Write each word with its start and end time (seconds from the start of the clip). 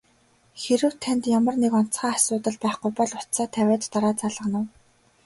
Хэрэв 0.61 0.93
танд 1.03 1.23
ямар 1.37 1.55
нэг 1.63 1.73
онцгой 1.81 2.09
асуудал 2.17 2.57
байхгүй 2.63 2.91
бол 2.97 3.11
утсаа 3.21 3.47
тавиад 3.55 3.83
дараа 3.93 4.13
залгана 4.21 4.57
уу? 4.61 4.67